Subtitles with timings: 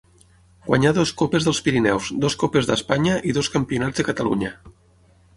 [0.67, 4.49] Guanyà dues Copes dels Pirineus, dues Copes d'Espanya i dos Campionats de Catalunya.